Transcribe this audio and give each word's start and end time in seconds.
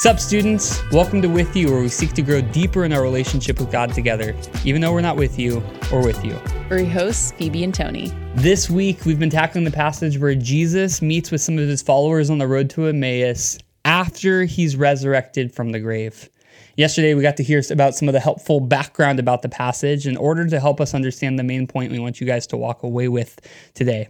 Sup, 0.00 0.18
students? 0.18 0.82
Welcome 0.92 1.20
to 1.20 1.28
With 1.28 1.54
You, 1.54 1.70
where 1.70 1.82
we 1.82 1.90
seek 1.90 2.14
to 2.14 2.22
grow 2.22 2.40
deeper 2.40 2.86
in 2.86 2.92
our 2.94 3.02
relationship 3.02 3.60
with 3.60 3.70
God 3.70 3.92
together, 3.92 4.34
even 4.64 4.80
though 4.80 4.94
we're 4.94 5.02
not 5.02 5.16
with 5.16 5.38
you 5.38 5.62
or 5.92 6.02
with 6.02 6.24
you. 6.24 6.40
We're 6.70 6.78
your 6.78 6.90
hosts, 6.90 7.32
Phoebe 7.32 7.64
and 7.64 7.74
Tony. 7.74 8.10
This 8.34 8.70
week, 8.70 9.04
we've 9.04 9.18
been 9.18 9.28
tackling 9.28 9.64
the 9.64 9.70
passage 9.70 10.18
where 10.18 10.34
Jesus 10.34 11.02
meets 11.02 11.30
with 11.30 11.42
some 11.42 11.58
of 11.58 11.68
his 11.68 11.82
followers 11.82 12.30
on 12.30 12.38
the 12.38 12.46
road 12.46 12.70
to 12.70 12.86
Emmaus 12.86 13.58
after 13.84 14.44
he's 14.44 14.74
resurrected 14.74 15.52
from 15.52 15.70
the 15.70 15.80
grave. 15.80 16.30
Yesterday, 16.78 17.12
we 17.12 17.20
got 17.20 17.36
to 17.36 17.42
hear 17.42 17.60
about 17.70 17.94
some 17.94 18.08
of 18.08 18.14
the 18.14 18.20
helpful 18.20 18.58
background 18.58 19.18
about 19.18 19.42
the 19.42 19.50
passage 19.50 20.06
in 20.06 20.16
order 20.16 20.46
to 20.46 20.60
help 20.60 20.80
us 20.80 20.94
understand 20.94 21.38
the 21.38 21.44
main 21.44 21.66
point 21.66 21.92
we 21.92 21.98
want 21.98 22.22
you 22.22 22.26
guys 22.26 22.46
to 22.46 22.56
walk 22.56 22.84
away 22.84 23.08
with 23.08 23.38
today. 23.74 24.08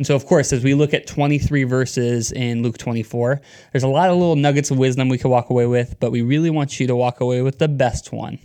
And 0.00 0.06
so, 0.06 0.16
of 0.16 0.24
course, 0.24 0.50
as 0.54 0.64
we 0.64 0.72
look 0.72 0.94
at 0.94 1.06
23 1.06 1.64
verses 1.64 2.32
in 2.32 2.62
Luke 2.62 2.78
24, 2.78 3.38
there's 3.70 3.82
a 3.82 3.88
lot 3.88 4.08
of 4.08 4.16
little 4.16 4.34
nuggets 4.34 4.70
of 4.70 4.78
wisdom 4.78 5.10
we 5.10 5.18
could 5.18 5.28
walk 5.28 5.50
away 5.50 5.66
with, 5.66 6.00
but 6.00 6.10
we 6.10 6.22
really 6.22 6.48
want 6.48 6.80
you 6.80 6.86
to 6.86 6.96
walk 6.96 7.20
away 7.20 7.42
with 7.42 7.58
the 7.58 7.68
best 7.68 8.10
one. 8.10 8.38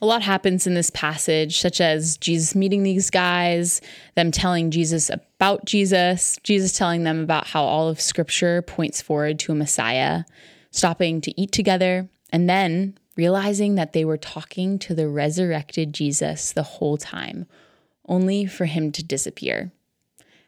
A 0.00 0.06
lot 0.06 0.22
happens 0.22 0.68
in 0.68 0.74
this 0.74 0.90
passage, 0.90 1.58
such 1.58 1.80
as 1.80 2.16
Jesus 2.18 2.54
meeting 2.54 2.84
these 2.84 3.10
guys, 3.10 3.80
them 4.14 4.30
telling 4.30 4.70
Jesus 4.70 5.10
about 5.10 5.64
Jesus, 5.64 6.38
Jesus 6.44 6.78
telling 6.78 7.02
them 7.02 7.24
about 7.24 7.48
how 7.48 7.64
all 7.64 7.88
of 7.88 8.00
Scripture 8.00 8.62
points 8.62 9.02
forward 9.02 9.40
to 9.40 9.50
a 9.50 9.56
Messiah, 9.56 10.22
stopping 10.70 11.20
to 11.22 11.40
eat 11.40 11.50
together, 11.50 12.08
and 12.30 12.48
then 12.48 12.96
realizing 13.16 13.74
that 13.74 13.94
they 13.94 14.04
were 14.04 14.16
talking 14.16 14.78
to 14.78 14.94
the 14.94 15.08
resurrected 15.08 15.92
Jesus 15.92 16.52
the 16.52 16.62
whole 16.62 16.96
time, 16.96 17.46
only 18.06 18.46
for 18.46 18.66
him 18.66 18.92
to 18.92 19.02
disappear. 19.02 19.72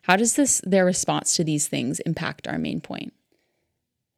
How 0.06 0.15
does 0.15 0.37
this 0.37 0.60
their 0.65 0.84
response 0.84 1.34
to 1.34 1.42
these 1.42 1.66
things 1.66 1.98
impact 2.01 2.46
our 2.46 2.59
main 2.59 2.80
point? 2.80 3.12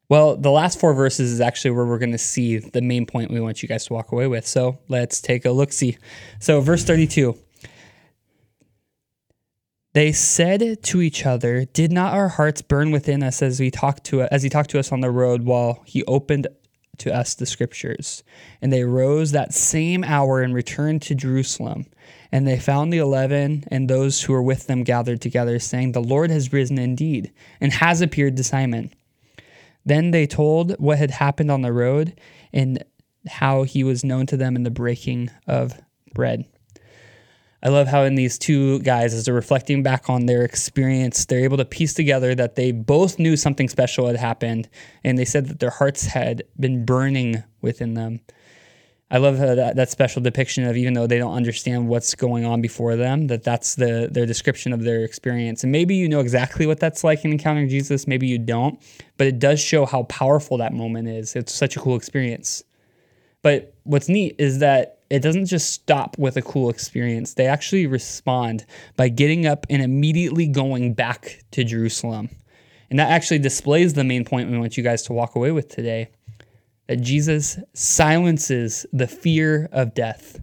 Well, 0.07 0.37
the 0.37 0.51
last 0.51 0.79
four 0.79 0.93
verses 0.93 1.31
is 1.31 1.41
actually 1.41 1.71
where 1.71 1.85
we're 1.85 1.97
going 1.97 2.11
to 2.11 2.17
see 2.19 2.57
the 2.57 2.81
main 2.81 3.07
point 3.07 3.31
we 3.31 3.39
want 3.39 3.63
you 3.63 3.69
guys 3.69 3.85
to 3.85 3.93
walk 3.93 4.11
away 4.11 4.27
with. 4.27 4.45
So 4.45 4.77
let's 4.87 5.19
take 5.19 5.45
a 5.45 5.51
look 5.51 5.71
see. 5.71 5.97
So, 6.39 6.61
verse 6.61 6.83
32. 6.83 7.35
They 9.93 10.11
said 10.11 10.83
to 10.83 11.01
each 11.01 11.25
other, 11.25 11.65
"Did 11.65 11.91
not 11.91 12.13
our 12.13 12.27
hearts 12.27 12.61
burn 12.61 12.91
within 12.91 13.23
us 13.23 13.41
as 13.41 13.59
we 13.59 13.71
talked 13.71 14.03
to 14.05 14.21
as 14.21 14.43
he 14.43 14.49
talked 14.49 14.69
to 14.69 14.79
us 14.79 14.91
on 14.91 15.01
the 15.01 15.09
road 15.09 15.43
while 15.43 15.81
he 15.85 16.03
opened 16.05 16.47
to 16.99 17.13
us 17.13 17.33
the 17.33 17.45
scriptures?" 17.45 18.23
And 18.61 18.71
they 18.71 18.83
rose 18.83 19.31
that 19.31 19.53
same 19.53 20.03
hour 20.03 20.41
and 20.41 20.53
returned 20.53 21.01
to 21.03 21.15
Jerusalem. 21.15 21.85
And 22.31 22.47
they 22.47 22.59
found 22.59 22.93
the 22.93 22.97
eleven 22.99 23.63
and 23.69 23.89
those 23.89 24.21
who 24.21 24.33
were 24.33 24.43
with 24.43 24.67
them 24.67 24.83
gathered 24.83 25.21
together, 25.21 25.57
saying, 25.59 25.91
The 25.91 26.01
Lord 26.01 26.29
has 26.29 26.53
risen 26.53 26.77
indeed, 26.77 27.31
and 27.59 27.73
has 27.73 28.01
appeared 28.01 28.37
to 28.37 28.43
Simon. 28.43 28.91
Then 29.85 30.11
they 30.11 30.27
told 30.27 30.73
what 30.79 30.99
had 30.99 31.11
happened 31.11 31.49
on 31.49 31.63
the 31.63 31.73
road 31.73 32.19
and 32.53 32.83
how 33.27 33.63
he 33.63 33.83
was 33.83 34.03
known 34.03 34.25
to 34.27 34.37
them 34.37 34.55
in 34.55 34.63
the 34.63 34.69
breaking 34.69 35.31
of 35.47 35.79
bread. 36.13 36.45
I 37.61 37.69
love 37.69 37.87
how 37.87 38.03
in 38.03 38.15
these 38.15 38.37
two 38.37 38.79
guys, 38.79 39.13
as 39.13 39.25
they're 39.25 39.33
reflecting 39.33 39.83
back 39.83 40.09
on 40.09 40.25
their 40.25 40.43
experience, 40.43 41.25
they're 41.25 41.43
able 41.43 41.57
to 41.57 41.65
piece 41.65 41.93
together 41.93 42.33
that 42.35 42.55
they 42.55 42.71
both 42.71 43.19
knew 43.19 43.35
something 43.35 43.67
special 43.67 44.07
had 44.07 44.15
happened, 44.15 44.69
and 45.03 45.17
they 45.17 45.25
said 45.25 45.47
that 45.47 45.59
their 45.59 45.69
hearts 45.69 46.05
had 46.05 46.43
been 46.57 46.85
burning 46.85 47.43
within 47.61 47.95
them. 47.95 48.21
I 49.11 49.17
love 49.17 49.39
that, 49.39 49.75
that 49.75 49.89
special 49.89 50.21
depiction 50.21 50.65
of 50.65 50.77
even 50.77 50.93
though 50.93 51.07
they 51.07 51.17
don't 51.17 51.33
understand 51.33 51.87
what's 51.87 52.13
going 52.13 52.45
on 52.45 52.61
before 52.61 52.95
them, 52.95 53.27
that 53.27 53.43
that's 53.43 53.75
the 53.75 54.07
their 54.09 54.27
description 54.27 54.71
of 54.71 54.83
their 54.83 55.03
experience. 55.03 55.63
And 55.63 55.71
maybe 55.71 55.95
you 55.95 56.07
know 56.07 56.19
exactly 56.19 56.67
what 56.67 56.79
that's 56.79 57.03
like 57.03 57.25
in 57.25 57.31
encountering 57.31 57.69
Jesus, 57.69 58.05
maybe 58.05 58.27
you 58.27 58.37
don't, 58.37 58.79
but 59.17 59.25
it 59.25 59.39
does 59.39 59.59
show 59.59 59.85
how 59.87 60.03
powerful 60.03 60.57
that 60.57 60.73
moment 60.73 61.07
is. 61.07 61.35
It's 61.35 61.53
such 61.53 61.75
a 61.75 61.79
cool 61.79 61.95
experience. 61.95 62.63
But 63.41 63.73
what's 63.83 64.09
neat 64.09 64.35
is 64.37 64.59
that 64.59 64.98
it 65.09 65.19
doesn't 65.19 65.47
just 65.47 65.71
stop 65.71 66.17
with 66.17 66.37
a 66.37 66.41
cool 66.41 66.69
experience. 66.69 67.33
They 67.33 67.47
actually 67.47 67.87
respond 67.87 68.65
by 68.95 69.09
getting 69.09 69.45
up 69.45 69.65
and 69.69 69.81
immediately 69.81 70.47
going 70.47 70.93
back 70.93 71.43
to 71.51 71.63
Jerusalem. 71.63 72.29
And 72.89 72.99
that 72.99 73.09
actually 73.09 73.39
displays 73.39 73.93
the 73.93 74.03
main 74.03 74.25
point 74.25 74.49
we 74.49 74.57
want 74.57 74.77
you 74.77 74.83
guys 74.83 75.03
to 75.03 75.13
walk 75.13 75.35
away 75.35 75.51
with 75.51 75.69
today 75.69 76.11
that 76.87 77.01
Jesus 77.01 77.59
silences 77.73 78.85
the 78.91 79.07
fear 79.07 79.69
of 79.71 79.93
death. 79.93 80.39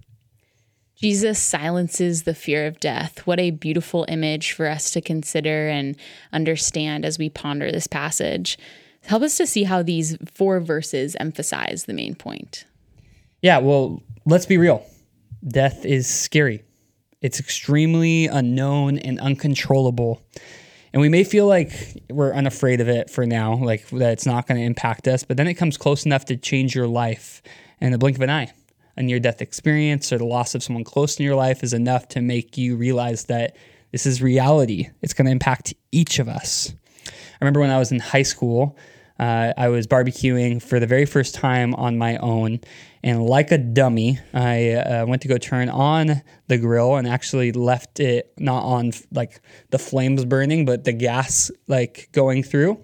Jesus 0.94 1.40
silences 1.40 2.22
the 2.22 2.34
fear 2.34 2.66
of 2.66 2.80
death. 2.80 3.26
What 3.26 3.40
a 3.40 3.50
beautiful 3.50 4.06
image 4.08 4.52
for 4.52 4.66
us 4.66 4.92
to 4.92 5.00
consider 5.00 5.68
and 5.68 5.96
understand 6.32 7.04
as 7.04 7.18
we 7.18 7.28
ponder 7.28 7.70
this 7.70 7.86
passage. 7.86 8.58
Help 9.02 9.22
us 9.22 9.36
to 9.36 9.46
see 9.46 9.64
how 9.64 9.82
these 9.82 10.16
four 10.32 10.60
verses 10.60 11.16
emphasize 11.20 11.84
the 11.84 11.92
main 11.92 12.14
point. 12.14 12.64
Yeah, 13.42 13.58
well, 13.58 14.02
let's 14.24 14.46
be 14.46 14.58
real. 14.58 14.84
Death 15.46 15.84
is 15.84 16.06
scary. 16.06 16.64
It's 17.20 17.40
extremely 17.40 18.26
unknown 18.26 18.98
and 18.98 19.20
uncontrollable. 19.20 20.22
And 20.92 21.00
we 21.00 21.08
may 21.08 21.24
feel 21.24 21.46
like 21.46 21.72
we're 22.08 22.32
unafraid 22.32 22.80
of 22.80 22.88
it 22.88 23.10
for 23.10 23.26
now, 23.26 23.56
like 23.56 23.88
that 23.90 24.12
it's 24.12 24.26
not 24.26 24.46
going 24.46 24.58
to 24.58 24.64
impact 24.64 25.06
us, 25.08 25.24
but 25.24 25.36
then 25.36 25.46
it 25.46 25.54
comes 25.54 25.76
close 25.76 26.06
enough 26.06 26.24
to 26.26 26.36
change 26.36 26.74
your 26.74 26.86
life 26.86 27.42
in 27.80 27.92
the 27.92 27.98
blink 27.98 28.16
of 28.16 28.22
an 28.22 28.30
eye. 28.30 28.52
A 28.96 29.02
near 29.02 29.20
death 29.20 29.42
experience 29.42 30.10
or 30.10 30.18
the 30.18 30.24
loss 30.24 30.54
of 30.54 30.62
someone 30.62 30.84
close 30.84 31.18
in 31.18 31.24
your 31.24 31.34
life 31.34 31.62
is 31.62 31.74
enough 31.74 32.08
to 32.08 32.22
make 32.22 32.56
you 32.56 32.76
realize 32.76 33.24
that 33.24 33.56
this 33.92 34.06
is 34.06 34.22
reality. 34.22 34.88
It's 35.02 35.12
going 35.12 35.26
to 35.26 35.32
impact 35.32 35.74
each 35.92 36.18
of 36.18 36.28
us. 36.28 36.72
I 37.06 37.44
remember 37.44 37.60
when 37.60 37.70
I 37.70 37.78
was 37.78 37.92
in 37.92 38.00
high 38.00 38.22
school, 38.22 38.76
uh, 39.18 39.52
I 39.56 39.68
was 39.68 39.86
barbecuing 39.86 40.62
for 40.62 40.78
the 40.78 40.86
very 40.86 41.06
first 41.06 41.34
time 41.34 41.74
on 41.74 41.96
my 41.96 42.16
own, 42.18 42.60
and 43.02 43.24
like 43.24 43.50
a 43.50 43.58
dummy, 43.58 44.18
I 44.34 44.72
uh, 44.72 45.06
went 45.06 45.22
to 45.22 45.28
go 45.28 45.38
turn 45.38 45.68
on 45.68 46.22
the 46.48 46.58
grill 46.58 46.96
and 46.96 47.08
actually 47.08 47.52
left 47.52 48.00
it 48.00 48.32
not 48.38 48.64
on 48.64 48.92
like 49.12 49.40
the 49.70 49.78
flames 49.78 50.24
burning, 50.24 50.66
but 50.66 50.84
the 50.84 50.92
gas 50.92 51.50
like 51.66 52.08
going 52.12 52.42
through. 52.42 52.82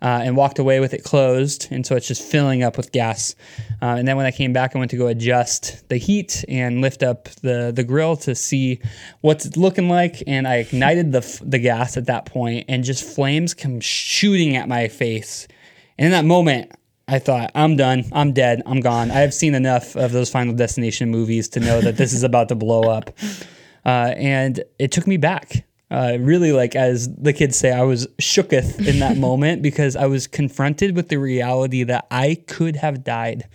Uh, 0.00 0.20
and 0.24 0.36
walked 0.36 0.58
away 0.58 0.80
with 0.80 0.92
it 0.92 1.04
closed, 1.04 1.68
and 1.70 1.86
so 1.86 1.94
it's 1.94 2.08
just 2.08 2.22
filling 2.22 2.64
up 2.64 2.76
with 2.76 2.90
gas. 2.90 3.36
Uh, 3.80 3.94
and 3.96 4.08
then 4.08 4.16
when 4.16 4.26
I 4.26 4.32
came 4.32 4.52
back, 4.52 4.74
I 4.74 4.80
went 4.80 4.90
to 4.90 4.96
go 4.96 5.06
adjust 5.06 5.88
the 5.88 5.96
heat 5.96 6.44
and 6.48 6.80
lift 6.80 7.04
up 7.04 7.28
the 7.42 7.72
the 7.72 7.84
grill 7.84 8.16
to 8.16 8.34
see 8.34 8.80
what's 9.20 9.46
it 9.46 9.56
looking 9.56 9.88
like. 9.88 10.20
And 10.26 10.48
I 10.48 10.56
ignited 10.56 11.12
the 11.12 11.20
the 11.44 11.60
gas 11.60 11.96
at 11.96 12.06
that 12.06 12.26
point, 12.26 12.64
and 12.68 12.82
just 12.82 13.04
flames 13.04 13.54
come 13.54 13.78
shooting 13.78 14.56
at 14.56 14.66
my 14.66 14.88
face. 14.88 15.46
And 16.02 16.06
in 16.06 16.10
that 16.10 16.24
moment, 16.24 16.72
I 17.06 17.20
thought, 17.20 17.52
I'm 17.54 17.76
done. 17.76 18.06
I'm 18.10 18.32
dead. 18.32 18.60
I'm 18.66 18.80
gone. 18.80 19.12
I 19.12 19.20
have 19.20 19.32
seen 19.32 19.54
enough 19.54 19.94
of 19.94 20.10
those 20.10 20.28
Final 20.30 20.52
Destination 20.52 21.10
movies 21.10 21.48
to 21.50 21.60
know 21.60 21.80
that 21.80 21.96
this 21.96 22.12
is 22.12 22.24
about 22.24 22.48
to 22.48 22.56
blow 22.56 22.82
up. 22.82 23.10
Uh, 23.84 24.14
and 24.16 24.62
it 24.78 24.92
took 24.92 25.08
me 25.08 25.16
back. 25.16 25.64
Uh, 25.90 26.16
really, 26.20 26.52
like 26.52 26.76
as 26.76 27.12
the 27.16 27.32
kids 27.32 27.58
say, 27.58 27.72
I 27.72 27.82
was 27.82 28.06
shooketh 28.20 28.86
in 28.86 29.00
that 29.00 29.16
moment 29.28 29.60
because 29.60 29.96
I 29.96 30.06
was 30.06 30.28
confronted 30.28 30.94
with 30.94 31.08
the 31.08 31.16
reality 31.16 31.82
that 31.82 32.06
I 32.08 32.36
could 32.46 32.76
have 32.76 33.02
died. 33.02 33.48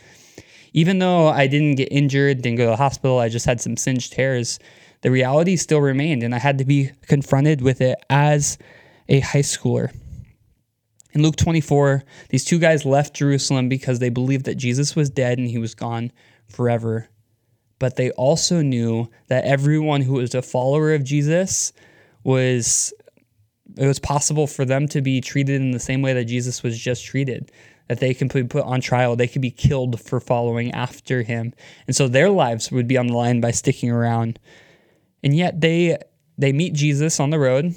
Even 0.74 1.00
though 1.00 1.30
I 1.30 1.48
didn't 1.48 1.76
get 1.76 1.88
injured, 1.94 2.42
didn't 2.42 2.58
go 2.58 2.66
to 2.66 2.72
the 2.72 2.76
hospital, 2.76 3.20
I 3.20 3.30
just 3.30 3.46
had 3.46 3.62
some 3.62 3.78
singed 3.78 4.16
hairs, 4.16 4.60
the 5.00 5.12
reality 5.12 5.56
still 5.56 5.80
remained, 5.80 6.24
and 6.24 6.36
I 6.36 6.40
had 6.40 6.58
to 6.58 6.66
be 6.66 6.92
confronted 7.04 7.62
with 7.62 7.80
it 7.80 7.98
as 8.10 8.58
a 9.08 9.22
high 9.22 9.44
schooler. 9.44 9.94
In 11.18 11.24
Luke 11.24 11.36
24, 11.38 12.04
these 12.30 12.46
two 12.46 12.60
guys 12.60 12.86
left 12.86 13.16
Jerusalem 13.16 13.70
because 13.70 13.98
they 13.98 14.10
believed 14.10 14.46
that 14.46 14.54
Jesus 14.54 14.96
was 14.96 15.10
dead 15.10 15.40
and 15.40 15.48
he 15.48 15.58
was 15.58 15.74
gone 15.74 16.12
forever. 16.48 17.10
But 17.80 17.96
they 17.96 18.12
also 18.12 18.62
knew 18.62 19.10
that 19.26 19.44
everyone 19.44 20.02
who 20.02 20.14
was 20.14 20.36
a 20.36 20.44
follower 20.44 20.94
of 20.94 21.04
Jesus 21.04 21.74
was 22.24 22.94
it 23.76 23.88
was 23.88 23.98
possible 23.98 24.46
for 24.46 24.64
them 24.64 24.88
to 24.90 25.02
be 25.02 25.20
treated 25.20 25.60
in 25.60 25.72
the 25.72 25.80
same 25.80 26.04
way 26.04 26.14
that 26.14 26.26
Jesus 26.26 26.62
was 26.62 26.78
just 26.78 27.04
treated. 27.04 27.52
That 27.88 28.00
they 28.00 28.14
could 28.14 28.32
be 28.32 28.44
put 28.44 28.66
on 28.66 28.80
trial, 28.80 29.16
they 29.16 29.28
could 29.28 29.42
be 29.42 29.50
killed 29.50 30.00
for 30.00 30.20
following 30.20 30.72
after 30.74 31.24
him. 31.24 31.52
And 31.88 31.96
so 31.96 32.08
their 32.08 32.30
lives 32.30 32.72
would 32.72 32.88
be 32.88 32.96
on 32.96 33.08
the 33.08 33.18
line 33.18 33.42
by 33.42 33.50
sticking 33.50 33.90
around. 33.90 34.38
And 35.24 35.36
yet 35.36 35.62
they 35.62 35.98
they 36.38 36.54
meet 36.54 36.74
Jesus 36.74 37.20
on 37.20 37.32
the 37.32 37.40
road 37.40 37.74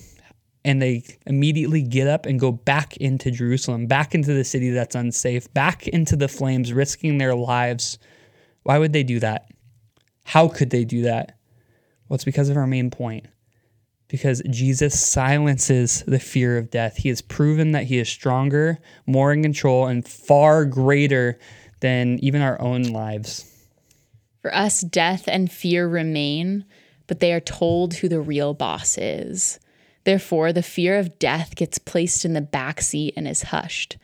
and 0.65 0.81
they 0.81 1.05
immediately 1.27 1.83
get 1.83 2.07
up 2.07 2.27
and 2.27 2.39
go 2.39 2.53
back 2.53 2.97
into 2.99 3.31
Jerusalem, 3.31 3.87
back 3.87 4.15
into 4.15 4.35
the 4.35 4.45
city 4.45 4.71
that's 4.71 4.95
unsafe, 4.95 5.53
back 5.55 5.89
into 5.89 6.17
the 6.17 6.29
flames, 6.29 6.73
risking 6.73 7.19
their 7.19 7.35
lives. 7.35 7.99
Why 8.63 8.79
would 8.79 8.93
they 8.93 9.03
do 9.03 9.21
that? 9.21 9.49
How 10.25 10.49
could 10.49 10.71
they 10.71 10.85
do 10.85 11.03
that? 11.03 11.39
Well, 12.09 12.17
it's 12.17 12.25
because 12.25 12.49
of 12.49 12.57
our 12.57 12.67
main 12.67 12.91
point. 12.91 13.27
Because 14.09 14.43
Jesus 14.51 14.99
silences 14.99 16.03
the 16.07 16.19
fear 16.19 16.59
of 16.59 16.71
death. 16.71 16.97
He 16.97 17.09
has 17.09 17.23
proven 17.23 17.71
that 17.73 17.85
he 17.85 17.99
is 17.99 18.09
stronger, 18.09 18.79
more 19.07 19.33
in 19.33 19.43
control, 19.43 19.87
and 19.87 20.07
far 20.07 20.65
greater 20.65 21.39
than 21.79 22.19
even 22.19 22.43
our 22.43 22.61
own 22.61 22.83
lives. 22.83 23.47
For 24.43 24.55
us, 24.55 24.81
death 24.81 25.25
and 25.29 25.51
fear 25.51 25.89
remain, 25.89 26.65
but 27.07 27.21
they 27.21 27.33
are 27.33 27.41
told 27.41 27.95
who 27.95 28.09
the 28.09 28.21
real 28.21 28.53
boss 28.53 28.99
is. 28.99 29.61
Therefore, 30.05 30.53
the 30.53 30.63
fear 30.63 30.99
of 30.99 31.19
death 31.19 31.57
gets 31.57 31.79
placed 31.79 32.25
in 32.25 32.33
the 32.33 32.41
back 32.41 32.81
seat 32.81 33.15
and 33.17 33.29
is 33.29 33.43
hushed. 33.45 33.97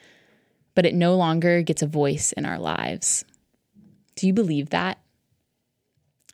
but 0.77 0.87
it 0.87 0.95
no 0.95 1.17
longer 1.17 1.63
gets 1.63 1.83
a 1.83 1.87
voice 1.87 2.33
in 2.33 2.45
our 2.45 2.59
lives. 2.59 3.25
Do 4.15 4.27
you 4.29 4.33
believe 4.35 4.71
that? 4.71 4.99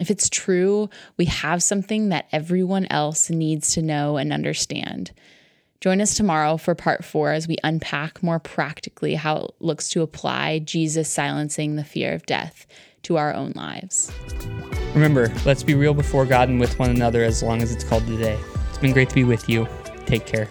If 0.01 0.11
it's 0.11 0.29
true, 0.29 0.91
we 1.17 1.27
have 1.27 1.63
something 1.63 2.09
that 2.09 2.27
everyone 2.33 2.87
else 2.91 3.31
needs 3.31 3.73
to 3.75 3.83
know 3.83 4.17
and 4.17 4.33
understand. 4.33 5.13
Join 5.81 6.01
us 6.01 6.15
tomorrow 6.15 6.57
for 6.57 6.75
part 6.75 7.05
four 7.05 7.31
as 7.31 7.47
we 7.47 7.57
unpack 7.63 8.21
more 8.21 8.41
practically 8.41 9.15
how 9.15 9.37
it 9.37 9.51
looks 9.61 9.89
to 9.91 10.03
apply 10.03 10.59
Jesus 10.59 11.09
silencing 11.09 11.77
the 11.77 11.85
fear 11.85 12.13
of 12.13 12.27
death 12.27 12.67
to 13.03 13.17
our 13.17 13.33
own 13.33 13.53
lives. 13.55 14.11
Remember, 14.95 15.33
let's 15.45 15.63
be 15.63 15.75
real 15.75 15.95
before 15.95 16.27
God 16.27 16.49
and 16.49 16.59
with 16.59 16.79
one 16.81 16.91
another 16.91 17.23
as 17.23 17.45
long 17.45 17.63
as 17.63 17.73
it's 17.73 17.85
called 17.85 18.07
today. 18.09 18.39
It's 18.83 18.89
been 18.89 18.95
great 18.95 19.11
to 19.11 19.15
be 19.15 19.23
with 19.23 19.49
you. 19.49 19.69
Take 20.07 20.27
care. 20.27 20.49